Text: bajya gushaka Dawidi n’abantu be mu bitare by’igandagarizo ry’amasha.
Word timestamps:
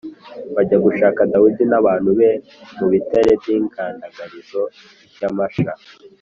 bajya 0.55 0.77
gushaka 0.85 1.21
Dawidi 1.31 1.63
n’abantu 1.67 2.09
be 2.19 2.29
mu 2.77 2.85
bitare 2.93 3.31
by’igandagarizo 3.41 4.61
ry’amasha. 5.15 5.71